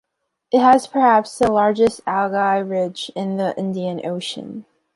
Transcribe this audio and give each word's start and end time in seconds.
It 0.51 0.57
has 0.61 0.87
perhaps 0.87 1.37
the 1.37 1.51
largest 1.51 2.03
algal 2.05 2.67
ridge 2.67 3.11
in 3.15 3.37
the 3.37 3.55
Indian 3.55 4.03
Ocean. 4.03 4.65